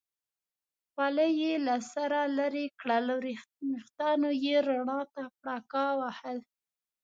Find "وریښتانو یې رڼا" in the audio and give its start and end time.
3.17-5.01